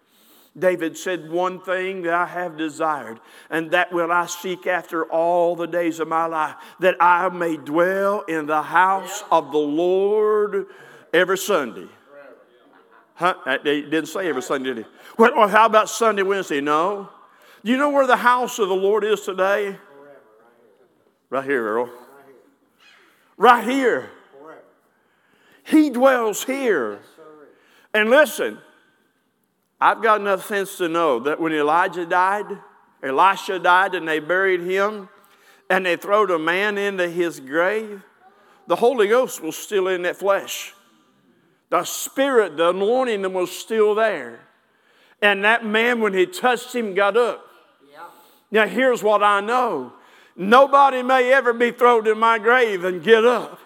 David 0.57 0.97
said, 0.97 1.29
One 1.29 1.61
thing 1.61 2.01
that 2.03 2.13
I 2.13 2.25
have 2.25 2.57
desired, 2.57 3.19
and 3.49 3.71
that 3.71 3.93
will 3.93 4.11
I 4.11 4.25
seek 4.25 4.65
after 4.65 5.05
all 5.05 5.55
the 5.55 5.67
days 5.67 5.99
of 5.99 6.07
my 6.07 6.25
life, 6.25 6.55
that 6.79 6.95
I 6.99 7.29
may 7.29 7.57
dwell 7.57 8.21
in 8.21 8.47
the 8.47 8.63
house 8.63 9.23
of 9.31 9.51
the 9.51 9.59
Lord 9.59 10.65
every 11.13 11.37
Sunday. 11.37 11.87
Huh? 13.13 13.35
They 13.63 13.81
didn't 13.81 14.07
say 14.07 14.27
every 14.27 14.41
Sunday, 14.41 14.73
did 14.73 14.85
he? 14.85 14.91
Well, 15.17 15.47
how 15.47 15.65
about 15.65 15.89
Sunday, 15.89 16.23
Wednesday? 16.23 16.61
No. 16.61 17.09
Do 17.63 17.71
you 17.71 17.77
know 17.77 17.89
where 17.89 18.07
the 18.07 18.17
house 18.17 18.57
of 18.59 18.69
the 18.69 18.75
Lord 18.75 19.03
is 19.03 19.21
today? 19.21 19.77
Right 21.29 21.43
here, 21.43 21.63
Earl. 21.63 21.89
Right 23.37 23.63
here. 23.63 24.09
He 25.63 25.89
dwells 25.89 26.43
here. 26.43 26.99
And 27.93 28.09
listen, 28.09 28.59
I've 29.79 30.01
got 30.01 30.21
enough 30.21 30.47
sense 30.47 30.77
to 30.77 30.87
know 30.87 31.19
that 31.19 31.39
when 31.39 31.53
Elijah 31.53 32.05
died, 32.05 32.45
Elisha 33.03 33.59
died, 33.59 33.95
and 33.95 34.07
they 34.07 34.19
buried 34.19 34.61
him, 34.61 35.09
and 35.69 35.85
they 35.85 35.95
throwed 35.95 36.31
a 36.31 36.39
man 36.39 36.77
into 36.77 37.07
his 37.07 37.39
grave, 37.39 38.03
the 38.67 38.75
Holy 38.75 39.07
Ghost 39.07 39.41
was 39.41 39.55
still 39.55 39.87
in 39.87 40.01
that 40.03 40.17
flesh. 40.17 40.73
The 41.69 41.83
Spirit, 41.83 42.57
the 42.57 42.69
anointing 42.69 43.31
was 43.33 43.51
still 43.51 43.95
there. 43.95 44.39
And 45.21 45.43
that 45.43 45.65
man, 45.65 46.01
when 46.01 46.13
he 46.13 46.25
touched 46.25 46.73
him, 46.73 46.93
got 46.93 47.15
up. 47.15 47.45
Now, 48.51 48.67
here's 48.67 49.03
what 49.03 49.23
I 49.23 49.41
know 49.41 49.93
nobody 50.35 51.03
may 51.03 51.31
ever 51.33 51.53
be 51.53 51.71
thrown 51.71 52.07
in 52.07 52.17
my 52.17 52.39
grave 52.39 52.83
and 52.83 53.03
get 53.03 53.25
up. 53.25 53.59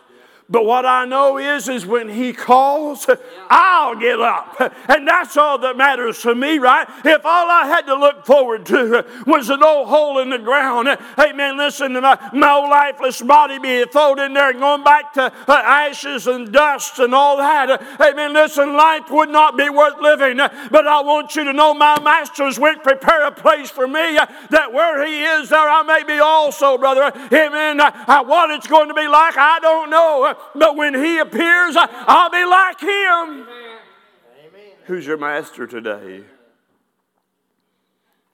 But 0.54 0.66
what 0.66 0.86
I 0.86 1.06
know 1.06 1.40
is, 1.40 1.68
is 1.68 1.84
when 1.84 2.08
He 2.08 2.32
calls, 2.32 3.10
I'll 3.50 4.00
get 4.00 4.22
up. 4.22 4.56
And 4.88 5.08
that's 5.08 5.36
all 5.36 5.58
that 5.58 5.76
matters 5.76 6.22
to 6.22 6.36
me, 6.36 6.60
right? 6.60 6.88
If 7.04 7.26
all 7.26 7.50
I 7.50 7.66
had 7.66 7.88
to 7.88 7.96
look 7.96 8.24
forward 8.24 8.68
to 8.68 9.04
was 9.26 9.50
an 9.50 9.64
old 9.64 9.88
hole 9.88 10.20
in 10.20 10.30
the 10.30 10.38
ground, 10.38 10.90
hey 11.18 11.32
amen, 11.32 11.58
listen, 11.58 11.94
my, 11.94 12.30
my 12.34 12.52
old 12.52 12.70
lifeless 12.70 13.20
body 13.24 13.58
being 13.58 13.88
thrown 13.88 14.20
in 14.20 14.34
there 14.36 14.52
and 14.52 14.60
going 14.60 14.84
back 14.84 15.14
to 15.14 15.24
uh, 15.24 15.54
ashes 15.56 16.28
and 16.28 16.54
dust 16.54 17.00
and 17.00 17.16
all 17.16 17.38
that, 17.38 17.82
Hey 17.98 18.12
amen, 18.12 18.34
listen, 18.34 18.74
life 18.74 19.10
would 19.10 19.30
not 19.30 19.58
be 19.58 19.70
worth 19.70 20.00
living. 20.02 20.38
But 20.38 20.86
I 20.86 21.02
want 21.02 21.36
you 21.36 21.46
to 21.46 21.54
know 21.54 21.74
my 21.74 22.00
master's 22.00 22.60
went 22.60 22.84
prepare 22.84 23.26
a 23.26 23.32
place 23.32 23.72
for 23.72 23.88
me 23.88 24.20
that 24.52 24.72
where 24.72 25.04
He 25.04 25.24
is, 25.24 25.50
there 25.50 25.68
I 25.68 25.82
may 25.82 26.04
be 26.04 26.20
also, 26.20 26.78
brother. 26.78 27.12
Amen. 27.34 27.80
What 27.80 28.52
it's 28.52 28.68
going 28.68 28.90
to 28.90 28.94
be 28.94 29.08
like, 29.08 29.36
I 29.36 29.58
don't 29.60 29.90
know 29.90 30.36
but 30.56 30.76
when 30.76 30.94
He 30.94 31.20
appears, 31.20 31.76
I'll 31.78 32.30
be 32.30 32.46
like 32.46 32.80
Him. 32.80 33.48
Amen. 33.48 34.72
Who's 34.86 35.06
your 35.06 35.18
master 35.18 35.68
today? 35.68 36.24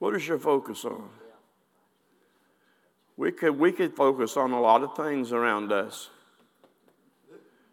What 0.00 0.16
is 0.16 0.26
your 0.26 0.38
focus 0.38 0.84
on? 0.84 1.08
We 3.20 3.30
could, 3.32 3.58
we 3.58 3.70
could 3.70 3.94
focus 3.94 4.38
on 4.38 4.52
a 4.52 4.60
lot 4.60 4.82
of 4.82 4.96
things 4.96 5.30
around 5.30 5.72
us, 5.72 6.08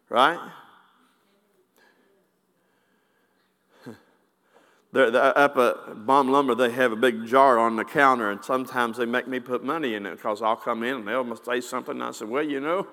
right? 0.09 0.37
They're, 4.91 5.09
they're 5.09 5.37
up 5.37 5.55
at 5.55 6.05
Bomb 6.05 6.29
Lumber, 6.29 6.53
they 6.53 6.71
have 6.71 6.91
a 6.91 6.97
big 6.97 7.25
jar 7.25 7.57
on 7.59 7.77
the 7.77 7.85
counter, 7.85 8.29
and 8.29 8.43
sometimes 8.43 8.97
they 8.97 9.05
make 9.05 9.29
me 9.29 9.39
put 9.39 9.63
money 9.63 9.93
in 9.93 10.05
it 10.05 10.17
because 10.17 10.41
I'll 10.41 10.57
come 10.57 10.83
in 10.83 10.95
and 10.95 11.07
they'll 11.07 11.35
say 11.37 11.61
something, 11.61 11.93
and 11.93 12.03
I 12.03 12.11
say, 12.11 12.25
Well, 12.25 12.43
you 12.43 12.59
know, 12.59 12.85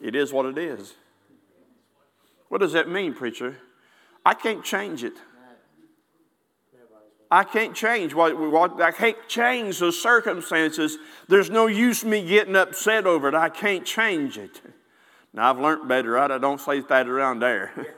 it 0.00 0.14
is 0.14 0.32
what 0.32 0.46
it 0.46 0.58
is. 0.58 0.94
What 2.48 2.60
does 2.60 2.72
that 2.72 2.88
mean, 2.88 3.14
preacher? 3.14 3.58
I 4.24 4.34
can't 4.34 4.64
change 4.64 5.04
it. 5.04 5.14
I 7.30 7.42
can't 7.42 7.74
change 7.74 8.14
what, 8.14 8.38
what 8.38 8.80
I 8.80 8.92
can't 8.92 9.16
change 9.28 9.80
the 9.80 9.90
circumstances. 9.90 10.96
There's 11.28 11.50
no 11.50 11.66
use 11.66 12.04
me 12.04 12.24
getting 12.24 12.54
upset 12.54 13.06
over 13.06 13.28
it. 13.28 13.34
I 13.34 13.48
can't 13.48 13.84
change 13.84 14.38
it. 14.38 14.60
Now 15.32 15.50
I've 15.50 15.58
learned 15.58 15.88
better? 15.88 16.18
I 16.18 16.38
don't 16.38 16.60
say 16.60 16.80
that 16.80 17.08
around 17.08 17.40
there. 17.40 17.72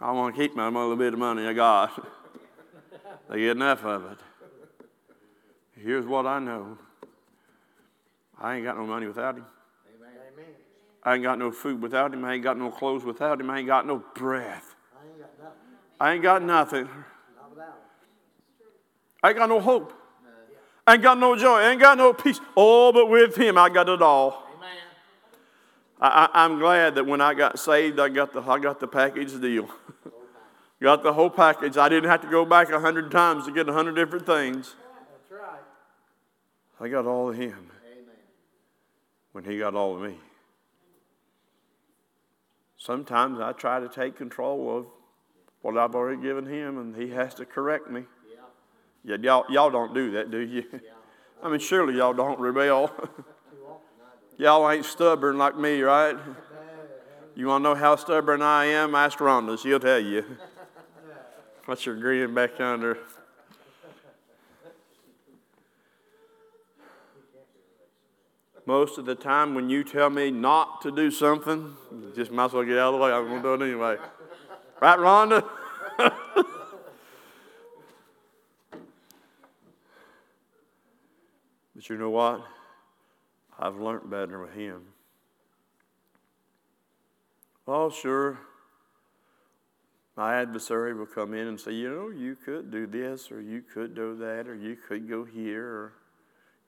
I 0.00 0.12
want 0.12 0.34
to 0.34 0.40
keep 0.40 0.56
my 0.56 0.66
little 0.66 0.96
bit 0.96 1.12
of 1.12 1.18
money 1.18 1.46
I 1.46 1.52
got. 1.52 2.06
they 3.28 3.40
get 3.40 3.50
enough 3.50 3.84
of 3.84 4.12
it. 4.12 4.18
Here's 5.76 6.06
what 6.06 6.26
I 6.26 6.38
know. 6.38 6.78
I 8.38 8.56
ain't 8.56 8.64
got 8.64 8.76
no 8.76 8.86
money 8.86 9.06
without 9.06 9.36
him. 9.36 9.46
I 11.02 11.14
ain't 11.14 11.22
got 11.22 11.38
no 11.38 11.50
food 11.50 11.80
without 11.80 12.12
him. 12.12 12.24
I 12.24 12.34
ain't 12.34 12.42
got 12.42 12.58
no 12.58 12.70
clothes 12.70 13.04
without 13.04 13.40
him. 13.40 13.50
I 13.50 13.58
ain't 13.58 13.66
got 13.66 13.86
no 13.86 14.04
breath. 14.14 14.74
I 15.98 16.12
ain't 16.12 16.22
got 16.22 16.42
nothing. 16.42 16.88
I 19.22 19.28
ain't 19.30 19.38
got 19.38 19.48
no 19.48 19.60
hope. 19.60 19.92
I 20.86 20.94
ain't 20.94 21.02
got 21.02 21.18
no 21.18 21.36
joy. 21.36 21.58
I 21.58 21.70
ain't 21.70 21.80
got 21.80 21.98
no 21.98 22.12
peace. 22.12 22.40
Oh, 22.56 22.92
but 22.92 23.08
with 23.08 23.36
him, 23.36 23.56
I 23.58 23.68
got 23.68 23.88
it 23.88 24.02
all. 24.02 24.46
I, 26.02 26.46
am 26.46 26.58
glad 26.58 26.94
that 26.94 27.04
when 27.04 27.20
I 27.20 27.34
got 27.34 27.58
saved, 27.58 28.00
I 28.00 28.08
got 28.08 28.32
the, 28.32 28.40
I 28.40 28.58
got 28.58 28.80
the 28.80 28.88
package 28.88 29.38
deal. 29.38 29.68
got 30.80 31.02
the 31.02 31.12
whole 31.12 31.28
package. 31.28 31.76
I 31.76 31.90
didn't 31.90 32.08
have 32.08 32.22
to 32.22 32.30
go 32.30 32.46
back 32.46 32.70
a 32.70 32.80
hundred 32.80 33.10
times 33.10 33.44
to 33.44 33.52
get 33.52 33.68
a 33.68 33.72
hundred 33.72 33.96
different 33.96 34.24
things. 34.24 34.76
That's 35.12 35.42
right. 35.42 35.60
I 36.80 36.88
got 36.88 37.04
all 37.04 37.28
of 37.28 37.36
him 37.36 37.70
Amen. 37.84 38.16
when 39.32 39.44
he 39.44 39.58
got 39.58 39.74
all 39.74 39.94
of 39.94 40.02
me. 40.02 40.16
Sometimes 42.80 43.38
I 43.40 43.52
try 43.52 43.78
to 43.78 43.88
take 43.90 44.16
control 44.16 44.78
of 44.78 44.86
what 45.60 45.76
I've 45.76 45.94
already 45.94 46.20
given 46.22 46.46
him, 46.46 46.78
and 46.78 46.96
he 46.96 47.10
has 47.10 47.34
to 47.34 47.44
correct 47.44 47.90
me. 47.90 48.04
Yeah, 49.04 49.16
y'all, 49.20 49.44
y'all 49.50 49.70
don't 49.70 49.92
do 49.94 50.12
that, 50.12 50.30
do 50.30 50.38
you? 50.38 50.64
I 51.42 51.50
mean, 51.50 51.60
surely 51.60 51.98
y'all 51.98 52.14
don't 52.14 52.40
rebel. 52.40 52.90
y'all 54.38 54.70
ain't 54.70 54.86
stubborn 54.86 55.36
like 55.36 55.56
me, 55.56 55.82
right? 55.82 56.16
You 57.36 57.46
want 57.46 57.62
to 57.62 57.70
know 57.70 57.74
how 57.76 57.94
stubborn 57.96 58.42
I 58.42 58.66
am? 58.66 58.94
Ask 58.94 59.18
Rhonda. 59.18 59.58
She'll 59.58 59.80
tell 59.80 60.00
you. 60.00 60.24
What's 61.64 61.86
your 61.86 61.94
grin 61.94 62.34
back 62.34 62.60
under? 62.60 62.98
Most 68.66 68.98
of 68.98 69.06
the 69.06 69.14
time, 69.14 69.54
when 69.54 69.70
you 69.70 69.82
tell 69.82 70.10
me 70.10 70.30
not 70.30 70.82
to 70.82 70.90
do 70.90 71.10
something, 71.10 71.76
just 72.14 72.30
might 72.30 72.46
as 72.46 72.52
well 72.52 72.64
get 72.64 72.78
out 72.78 72.94
of 72.94 73.00
the 73.00 73.04
way. 73.04 73.12
I'm 73.12 73.26
going 73.26 73.42
to 73.42 73.56
do 73.56 73.64
it 73.64 73.68
anyway. 73.68 73.96
Right, 74.80 74.98
Rhonda? 74.98 75.48
but 81.74 81.88
you 81.88 81.96
know 81.96 82.10
what? 82.10 82.46
I've 83.58 83.76
learned 83.76 84.10
better 84.10 84.40
with 84.40 84.54
him. 84.54 84.82
Oh, 87.66 87.90
sure. 87.90 88.38
My 90.16 90.40
adversary 90.40 90.92
will 90.92 91.06
come 91.06 91.34
in 91.34 91.46
and 91.46 91.60
say, 91.60 91.72
you 91.72 91.88
know, 91.88 92.08
you 92.10 92.36
could 92.36 92.70
do 92.70 92.86
this, 92.86 93.30
or 93.30 93.40
you 93.40 93.62
could 93.62 93.94
do 93.94 94.16
that, 94.16 94.48
or 94.48 94.54
you 94.54 94.76
could 94.76 95.08
go 95.08 95.24
here, 95.24 95.66
or, 95.66 95.92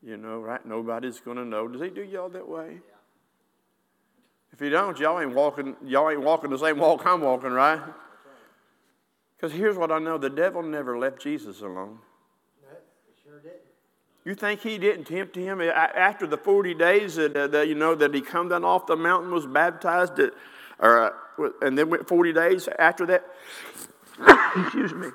you 0.03 0.17
know, 0.17 0.41
right? 0.41 0.65
Nobody's 0.67 1.21
going 1.21 1.37
to 1.37 1.45
know. 1.45 1.69
Does 1.69 1.81
he 1.81 1.91
do 1.91 2.03
y'all 2.03 2.29
that 2.31 2.49
way? 2.49 2.79
If 4.53 4.61
you 4.61 4.69
don't, 4.69 4.99
y'all 4.99 5.21
ain't 5.21 5.35
walking, 5.35 5.77
y'all 5.85 6.11
ain't 6.11 6.21
walking 6.21 6.51
the 6.51 6.59
same 6.59 6.79
walk 6.79 7.07
I'm 7.07 7.23
walking, 7.23 7.51
right? 7.51 7.81
Because 9.37 9.53
here's 9.53 9.77
what 9.77 9.91
I 9.91 9.99
know 9.99 10.19
the 10.19 10.31
devil 10.31 10.63
never 10.63 10.99
left 10.99 11.23
Jesus 11.23 11.63
alone. 11.63 11.99
You 14.25 14.37
think 14.37 14.61
he 14.61 14.79
didn't 14.79 15.07
tempt 15.07 15.35
him 15.35 15.61
after 15.61 16.29
the 16.29 16.37
40 16.37 16.75
days 16.75 17.17
that, 17.17 17.37
uh, 17.37 17.49
that 17.49 17.67
you 17.67 17.75
know 17.75 17.97
that 17.97 18.15
he 18.15 18.21
come 18.21 18.51
down 18.51 18.65
off 18.65 18.87
the 18.87 18.95
mountain 18.95 19.33
was 19.33 19.47
baptized 19.47 20.13
or, 20.79 21.13
uh, 21.39 21.49
and 21.61 21.77
then 21.77 21.91
went 21.91 22.07
40 22.07 22.33
days 22.33 22.69
after 22.79 23.05
that? 23.07 23.25
Excuse 24.57 24.95
me. 24.95 25.09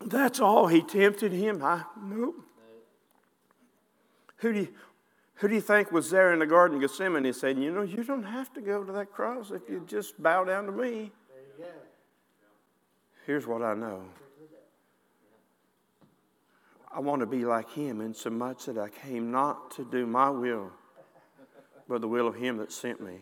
That's 0.00 0.40
all 0.40 0.66
he 0.66 0.80
tempted 0.80 1.32
him. 1.32 1.62
I 1.62 1.82
nope. 2.00 2.45
Who 4.38 4.52
do 4.52 4.60
you, 4.60 4.68
who 5.36 5.48
do 5.48 5.54
you 5.54 5.60
think 5.60 5.92
was 5.92 6.10
there 6.10 6.32
in 6.32 6.38
the 6.38 6.46
Garden 6.46 6.76
of 6.76 6.82
Gethsemane 6.82 7.32
saying, 7.32 7.60
You 7.60 7.70
know, 7.70 7.82
you 7.82 8.04
don't 8.04 8.24
have 8.24 8.52
to 8.54 8.60
go 8.60 8.84
to 8.84 8.92
that 8.92 9.12
cross 9.12 9.50
if 9.50 9.68
you 9.68 9.84
just 9.86 10.20
bow 10.22 10.44
down 10.44 10.66
to 10.66 10.72
me? 10.72 11.12
Here's 13.26 13.46
what 13.46 13.62
I 13.62 13.74
know 13.74 14.04
I 16.94 17.00
want 17.00 17.20
to 17.20 17.26
be 17.26 17.44
like 17.44 17.70
him 17.72 18.00
in 18.00 18.14
so 18.14 18.30
much 18.30 18.64
that 18.66 18.78
I 18.78 18.88
came 18.88 19.30
not 19.30 19.72
to 19.72 19.84
do 19.84 20.06
my 20.06 20.30
will, 20.30 20.70
but 21.86 22.00
the 22.00 22.08
will 22.08 22.26
of 22.26 22.36
him 22.36 22.56
that 22.56 22.72
sent 22.72 23.02
me. 23.02 23.18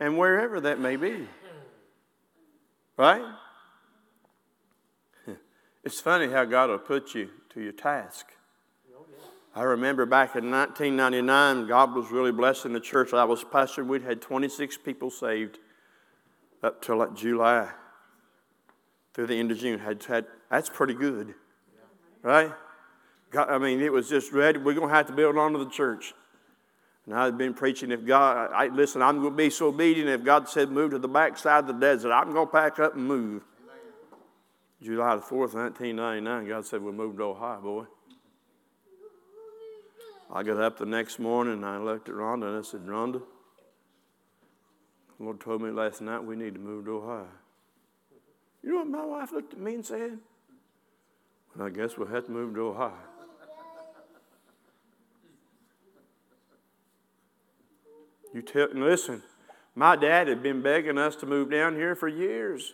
And 0.00 0.18
wherever 0.18 0.60
that 0.60 0.80
may 0.80 0.96
be. 0.96 1.28
Right? 2.96 3.24
It's 5.84 6.00
funny 6.00 6.28
how 6.28 6.44
God 6.44 6.68
will 6.68 6.78
put 6.78 7.14
you 7.14 7.30
to 7.54 7.60
your 7.62 7.72
task. 7.72 8.26
I 9.54 9.62
remember 9.62 10.06
back 10.06 10.36
in 10.36 10.50
1999, 10.50 11.66
God 11.66 11.94
was 11.94 12.10
really 12.10 12.30
blessing 12.30 12.72
the 12.72 12.80
church 12.80 13.12
I 13.12 13.24
was 13.24 13.42
pastoring. 13.42 13.86
We'd 13.86 14.02
had 14.02 14.20
26 14.20 14.78
people 14.78 15.10
saved 15.10 15.58
up 16.62 16.82
till 16.82 16.98
like 16.98 17.14
July 17.14 17.68
through 19.12 19.26
the 19.26 19.34
end 19.34 19.50
of 19.50 19.58
June. 19.58 19.80
Had, 19.80 20.02
had, 20.04 20.26
that's 20.50 20.68
pretty 20.68 20.94
good, 20.94 21.34
right? 22.22 22.52
God, 23.32 23.50
I 23.50 23.58
mean, 23.58 23.80
it 23.80 23.92
was 23.92 24.08
just 24.08 24.32
ready. 24.32 24.58
We're 24.58 24.74
going 24.74 24.88
to 24.88 24.94
have 24.94 25.06
to 25.06 25.12
build 25.12 25.36
onto 25.36 25.62
the 25.64 25.70
church. 25.70 26.14
And 27.06 27.14
I've 27.14 27.36
been 27.36 27.54
preaching, 27.54 27.90
if 27.90 28.04
God, 28.04 28.50
I, 28.52 28.68
listen, 28.68 29.02
I'm 29.02 29.18
going 29.20 29.32
to 29.32 29.36
be 29.36 29.50
so 29.50 29.68
obedient. 29.68 30.08
If 30.08 30.22
God 30.22 30.48
said 30.48 30.70
move 30.70 30.92
to 30.92 30.98
the 30.98 31.08
backside 31.08 31.64
of 31.64 31.66
the 31.66 31.72
desert, 31.72 32.12
I'm 32.12 32.32
going 32.32 32.46
to 32.46 32.52
pack 32.52 32.78
up 32.78 32.94
and 32.94 33.04
move. 33.04 33.42
July 34.82 35.16
the 35.16 35.22
4th, 35.22 35.54
1999, 35.54 36.48
God 36.48 36.64
said, 36.64 36.82
we'll 36.82 36.92
move 36.92 37.16
to 37.16 37.24
Ohio, 37.24 37.60
boy. 37.60 37.84
I 40.32 40.42
got 40.44 40.60
up 40.60 40.78
the 40.78 40.86
next 40.86 41.18
morning 41.18 41.54
and 41.54 41.66
I 41.66 41.78
looked 41.78 42.08
at 42.08 42.14
Rhonda 42.14 42.46
and 42.46 42.58
I 42.58 42.62
said, 42.62 42.86
Rhonda, 42.86 43.20
the 45.18 45.24
Lord 45.24 45.40
told 45.40 45.60
me 45.60 45.70
last 45.70 46.00
night 46.00 46.22
we 46.22 46.36
need 46.36 46.54
to 46.54 46.60
move 46.60 46.84
to 46.84 46.98
Ohio. 46.98 47.26
You 48.62 48.70
know 48.70 48.78
what 48.78 48.88
my 48.88 49.04
wife 49.04 49.32
looked 49.32 49.54
at 49.54 49.58
me 49.58 49.74
and 49.74 49.84
said? 49.84 50.18
Well, 51.56 51.66
I 51.66 51.70
guess 51.70 51.96
we'll 51.96 52.08
have 52.08 52.26
to 52.26 52.30
move 52.30 52.54
to 52.54 52.60
Ohio. 52.68 52.92
You 58.32 58.42
tell, 58.42 58.68
listen, 58.72 59.24
my 59.74 59.96
dad 59.96 60.28
had 60.28 60.42
been 60.42 60.62
begging 60.62 60.98
us 60.98 61.16
to 61.16 61.26
move 61.26 61.50
down 61.50 61.74
here 61.74 61.96
for 61.96 62.06
years. 62.06 62.72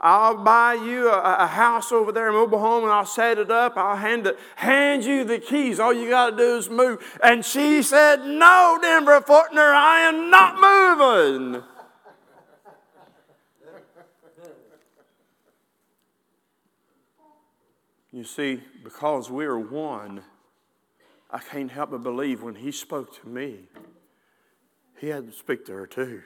I'll 0.00 0.36
buy 0.36 0.74
you 0.74 1.08
a, 1.08 1.36
a, 1.44 1.46
house 1.46 1.92
over 1.92 2.10
there, 2.10 2.28
a 2.28 2.32
mobile 2.32 2.58
home, 2.58 2.82
and 2.82 2.92
I'll 2.92 3.06
set 3.06 3.38
it 3.38 3.50
up. 3.50 3.76
I'll 3.76 3.96
hand, 3.96 4.26
it, 4.26 4.38
hand 4.56 5.04
you 5.04 5.24
the 5.24 5.38
keys. 5.38 5.78
All 5.78 5.92
you 5.92 6.10
got 6.10 6.30
to 6.30 6.36
do 6.36 6.56
is 6.56 6.68
move. 6.68 7.18
And 7.22 7.44
she 7.44 7.80
said, 7.82 8.24
No, 8.24 8.78
Denver 8.82 9.20
Fortner, 9.20 9.72
I 9.72 10.00
am 10.00 10.30
not 10.30 10.60
moving. 10.60 11.62
You 18.12 18.24
see, 18.24 18.60
because 18.84 19.28
we're 19.30 19.58
one, 19.58 20.22
I 21.30 21.38
can't 21.38 21.70
help 21.70 21.90
but 21.90 22.02
believe 22.04 22.42
when 22.42 22.54
he 22.54 22.70
spoke 22.70 23.20
to 23.20 23.28
me, 23.28 23.68
he 25.00 25.08
had 25.08 25.28
to 25.28 25.36
speak 25.36 25.66
to 25.66 25.72
her 25.72 25.86
too. 25.86 26.22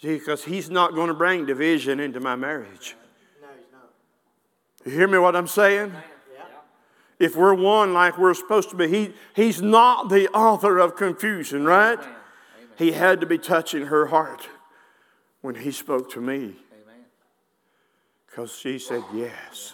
See, 0.00 0.18
because 0.18 0.44
he's 0.44 0.68
not 0.68 0.94
going 0.94 1.08
to 1.08 1.14
bring 1.14 1.46
division 1.46 2.00
into 2.00 2.20
my 2.20 2.36
marriage. 2.36 2.96
No, 3.40 3.48
he's 3.56 3.66
not. 3.72 3.90
You 4.84 4.92
hear 4.92 5.08
me 5.08 5.18
what 5.18 5.34
I'm 5.34 5.46
saying? 5.46 5.92
Yeah. 6.34 6.42
If 7.18 7.34
we're 7.34 7.54
one 7.54 7.94
like 7.94 8.18
we're 8.18 8.34
supposed 8.34 8.70
to 8.70 8.76
be, 8.76 8.88
he, 8.88 9.14
he's 9.34 9.62
not 9.62 10.10
the 10.10 10.28
author 10.28 10.78
of 10.78 10.96
confusion, 10.96 11.64
right? 11.64 11.98
Amen. 11.98 12.14
He 12.76 12.92
had 12.92 13.20
to 13.20 13.26
be 13.26 13.38
touching 13.38 13.86
her 13.86 14.06
heart 14.06 14.48
when 15.40 15.54
he 15.54 15.72
spoke 15.72 16.10
to 16.12 16.20
me. 16.20 16.56
Because 18.26 18.54
she 18.54 18.78
said 18.78 19.02
yes. 19.14 19.72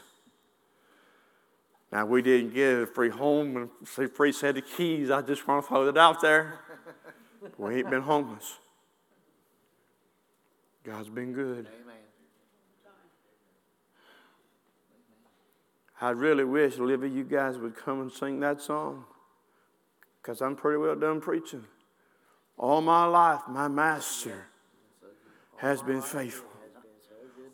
Now, 1.91 2.07
we 2.07 2.23
didn't 2.23 2.55
get 2.55 2.83
a 2.83 2.87
free 2.87 3.11
home 3.11 3.57
and 3.57 3.71
a 3.99 4.09
free 4.09 4.31
set 4.31 4.57
of 4.57 4.65
keys. 4.65 5.11
I 5.11 5.21
just 5.21 5.47
want 5.49 5.65
to 5.65 5.69
throw 5.69 5.89
it 5.89 5.99
out 5.99 6.23
there. 6.23 6.61
we 7.59 7.79
ain't 7.79 7.91
been 7.91 8.03
homeless. 8.03 8.59
God's 10.85 11.09
been 11.09 11.33
good. 11.33 11.68
Amen. 11.83 11.97
I 16.01 16.11
really 16.11 16.42
wish, 16.42 16.81
Olivia, 16.81 17.09
you 17.09 17.23
guys 17.23 17.59
would 17.59 17.77
come 17.77 18.01
and 18.01 18.11
sing 18.11 18.40
that 18.40 18.61
song 18.61 19.05
because 20.21 20.42
I'm 20.42 20.57
pretty 20.57 20.79
well 20.79 20.97
done 20.97 21.21
preaching. 21.21 21.64
All 22.59 22.81
my 22.81 23.05
life, 23.05 23.42
my 23.49 23.68
master 23.68 24.47
has 25.59 25.81
been 25.81 26.03
faithful. 26.03 26.49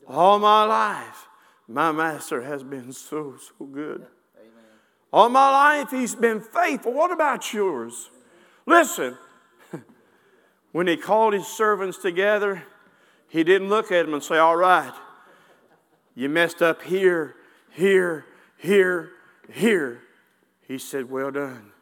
All 0.07 0.39
my 0.39 0.65
life, 0.65 1.29
my 1.69 1.93
master 1.93 2.41
has 2.41 2.63
been 2.63 2.93
so, 2.93 3.37
so 3.37 3.67
good. 3.67 4.07
All 5.13 5.29
my 5.29 5.51
life, 5.51 5.91
He's 5.91 6.15
been 6.15 6.41
faithful. 6.41 6.95
What 6.95 7.11
about 7.11 7.53
yours? 7.53 8.09
Listen, 8.65 9.19
when 10.73 10.87
He 10.87 10.97
called 10.97 11.35
His 11.35 11.47
servants 11.47 11.99
together, 11.99 12.65
He 13.29 13.45
didn't 13.45 13.69
look 13.69 13.93
at 13.93 14.05
them 14.05 14.15
and 14.15 14.23
say, 14.23 14.39
All 14.39 14.57
right, 14.57 14.93
you 16.15 16.29
messed 16.29 16.63
up 16.63 16.83
here, 16.83 17.35
here, 17.71 18.25
here, 18.57 19.11
here. 19.53 20.01
He 20.67 20.79
said, 20.79 21.11
Well 21.11 21.31
done. 21.31 21.73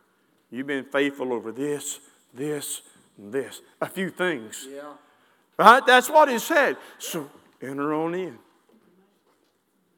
You've 0.51 0.67
been 0.67 0.85
faithful 0.85 1.33
over 1.33 1.53
this, 1.53 2.01
this, 2.33 2.83
and 3.19 3.33
this. 3.33 3.61
A 3.81 3.89
few 3.89 4.11
things. 4.11 4.67
Yeah. 4.71 4.93
Right? 5.57 5.85
That's 5.87 6.11
what 6.11 6.29
He 6.29 6.39
said. 6.39 6.77
So 6.99 7.31
enter 7.63 7.95
on 7.95 8.15
in. 8.15 8.39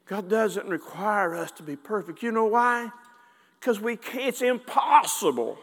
God 0.06 0.28
doesn't 0.28 0.66
require 0.66 1.34
us 1.34 1.50
to 1.52 1.62
be 1.62 1.76
perfect. 1.76 2.22
You 2.22 2.32
know 2.32 2.46
why? 2.46 2.90
Because 3.60 3.78
we 3.78 3.96
can't, 3.96 4.28
it's 4.28 4.42
impossible. 4.42 5.58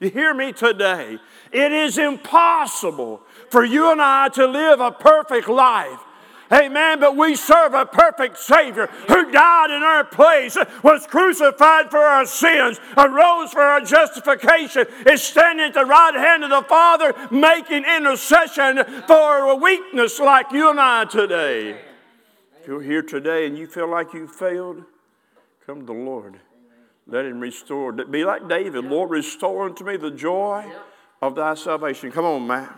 You 0.00 0.10
hear 0.10 0.34
me 0.34 0.52
today? 0.52 1.18
It 1.52 1.72
is 1.72 1.98
impossible 1.98 3.22
for 3.50 3.64
you 3.64 3.92
and 3.92 4.02
I 4.02 4.28
to 4.30 4.46
live 4.46 4.80
a 4.80 4.90
perfect 4.90 5.48
life. 5.48 6.00
Amen. 6.52 7.00
But 7.00 7.16
we 7.16 7.36
serve 7.36 7.74
a 7.74 7.86
perfect 7.86 8.38
Savior 8.38 8.86
who 9.08 9.30
died 9.30 9.70
in 9.70 9.82
our 9.82 10.04
place, 10.04 10.56
was 10.82 11.06
crucified 11.06 11.90
for 11.90 11.98
our 11.98 12.26
sins, 12.26 12.78
arose 12.96 13.52
for 13.52 13.62
our 13.62 13.80
justification, 13.80 14.86
is 15.06 15.22
standing 15.22 15.66
at 15.66 15.74
the 15.74 15.84
right 15.84 16.14
hand 16.14 16.44
of 16.44 16.50
the 16.50 16.62
Father, 16.62 17.14
making 17.30 17.84
intercession 17.84 18.84
for 19.06 19.50
a 19.50 19.56
weakness 19.56 20.18
like 20.18 20.52
you 20.52 20.70
and 20.70 20.80
I 20.80 21.06
today. 21.06 21.80
If 22.60 22.66
you're 22.66 22.82
here 22.82 23.02
today 23.02 23.46
and 23.46 23.56
you 23.56 23.66
feel 23.66 23.88
like 23.88 24.12
you 24.12 24.26
failed, 24.26 24.84
come 25.66 25.80
to 25.80 25.86
the 25.86 25.92
Lord. 25.92 26.40
Let 27.06 27.26
him 27.26 27.40
restore. 27.40 27.92
Be 27.92 28.24
like 28.24 28.48
David. 28.48 28.84
Lord, 28.84 29.10
restore 29.10 29.66
unto 29.66 29.84
me 29.84 29.96
the 29.96 30.10
joy 30.10 30.70
of 31.20 31.34
thy 31.34 31.54
salvation. 31.54 32.10
Come 32.10 32.24
on, 32.24 32.46
man. 32.46 32.68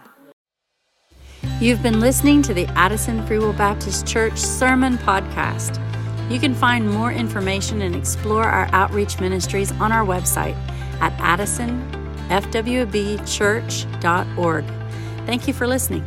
You've 1.60 1.82
been 1.82 2.00
listening 2.00 2.42
to 2.42 2.54
the 2.54 2.66
Addison 2.74 3.26
Free 3.26 3.38
Will 3.38 3.52
Baptist 3.52 4.06
Church 4.06 4.36
Sermon 4.38 4.98
Podcast. 4.98 5.80
You 6.30 6.40
can 6.40 6.54
find 6.54 6.90
more 6.90 7.12
information 7.12 7.82
and 7.82 7.94
explore 7.94 8.44
our 8.44 8.68
outreach 8.72 9.20
ministries 9.20 9.72
on 9.72 9.92
our 9.92 10.04
website 10.04 10.56
at 11.00 11.12
addison.fbc. 11.20 12.06
fwbchurch.org. 12.28 13.04
Thank 15.26 15.48
you 15.48 15.54
for 15.54 15.66
listening. 15.66 16.04